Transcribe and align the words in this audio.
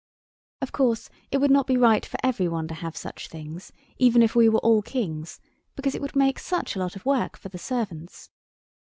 Of 0.63 0.71
course, 0.71 1.11
it 1.29 1.37
would 1.37 1.51
not 1.51 1.67
be 1.67 1.77
right 1.77 2.03
for 2.03 2.17
every 2.23 2.47
one 2.47 2.67
to 2.69 2.73
have 2.73 2.97
such 2.97 3.27
things, 3.27 3.71
even 3.99 4.23
if 4.23 4.35
we 4.35 4.49
were 4.49 4.57
all 4.61 4.81
kings 4.81 5.39
because 5.75 5.93
it 5.93 6.01
would 6.01 6.15
make 6.15 6.39
such 6.39 6.75
a 6.75 6.79
lot 6.79 6.95
of 6.95 7.05
work 7.05 7.37
for 7.37 7.49
the 7.49 7.59
servants. 7.59 8.31